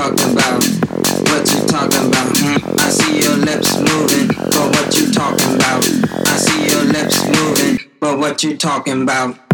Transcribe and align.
talking 0.00 0.32
about? 0.32 0.64
What 1.28 1.52
you 1.52 1.60
talking 1.66 2.06
about? 2.08 2.32
Hmm? 2.40 2.80
I 2.80 2.88
see 2.88 3.20
your 3.20 3.36
lips 3.36 3.76
moving, 3.76 4.28
but 4.28 4.72
what 4.72 4.98
you 4.98 5.12
talking 5.12 5.56
about? 5.56 5.84
I 6.26 6.36
see 6.36 6.72
your 6.72 6.84
lips 6.84 7.22
moving, 7.26 7.90
but 8.00 8.18
what 8.18 8.42
you 8.42 8.56
talking 8.56 9.02
about? 9.02 9.49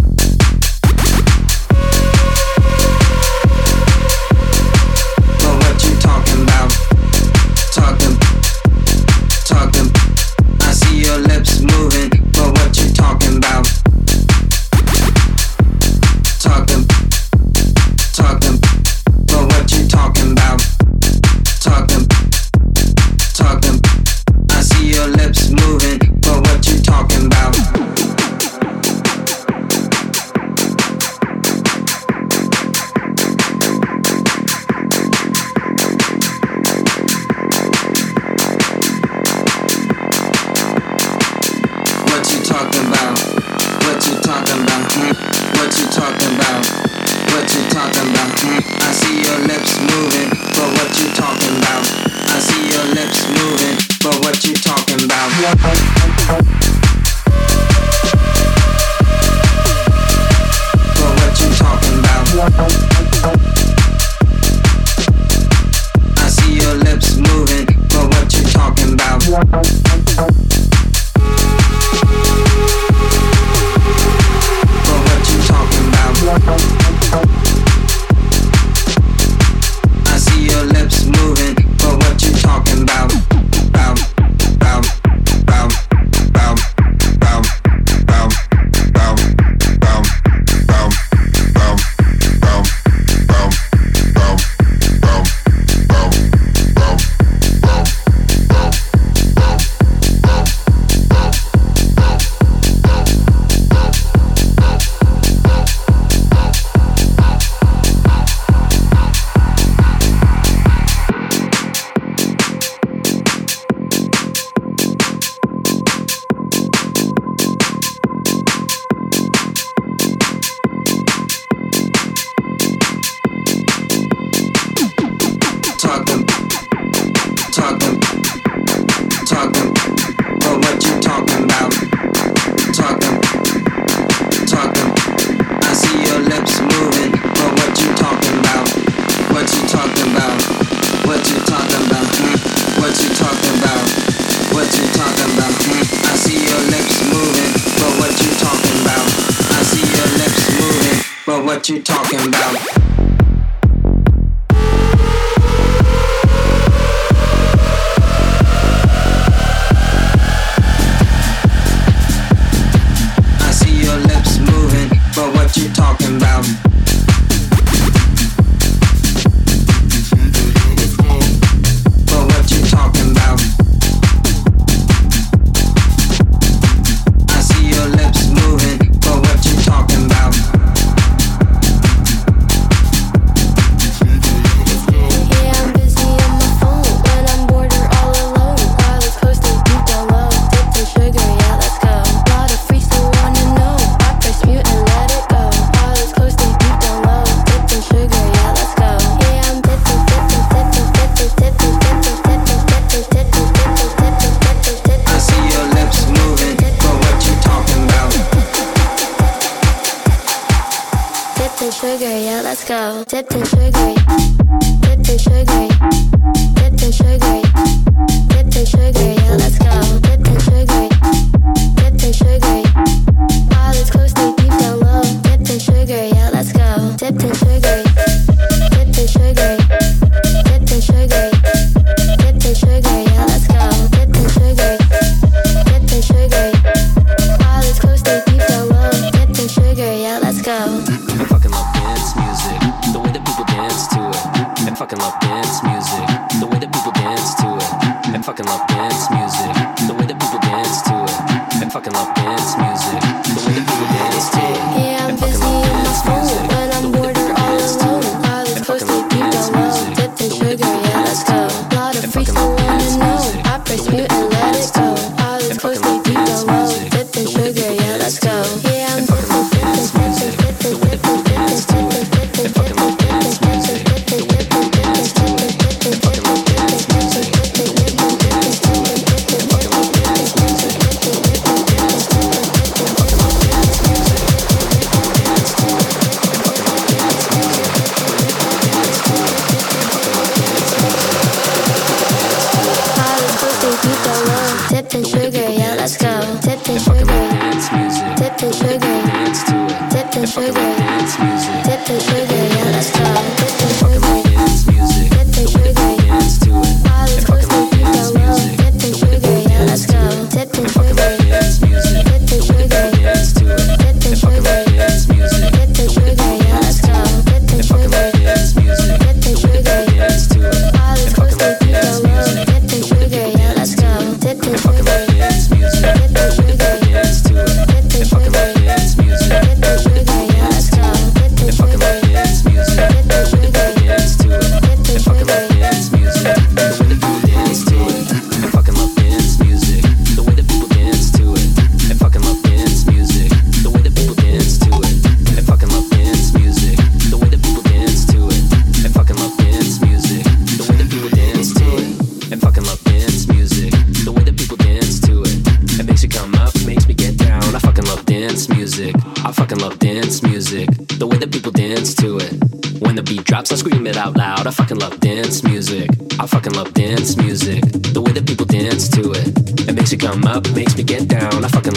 claps, 363.47 363.53
I 363.53 363.69
scream 363.69 363.87
it 363.87 363.97
out 363.97 364.17
loud. 364.17 364.47
I 364.47 364.51
fucking 364.51 364.79
love 364.79 364.99
dance 365.01 365.43
music. 365.43 365.91
I 366.19 366.27
fucking 366.27 366.55
love 366.55 366.73
dance 366.75 367.17
music. 367.17 367.63
The 367.93 368.01
way 368.01 368.13
that 368.13 368.27
people 368.27 368.47
dance 368.47 368.89
to 368.91 369.13
it, 369.13 369.69
it 369.69 369.75
makes 369.75 369.93
me 369.93 369.99
come 369.99 370.25
up, 370.25 370.49
makes 370.55 370.77
me 370.77 370.83
get 370.83 371.09
down. 371.09 371.45
I 371.45 371.49
fucking 371.49 371.75